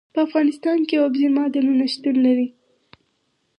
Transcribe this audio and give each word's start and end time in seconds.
په 0.13 0.19
افغانستان 0.27 0.79
کې 0.87 0.95
اوبزین 0.97 1.31
معدنونه 1.37 1.83
شتون 1.93 2.15
لري. 2.25 2.47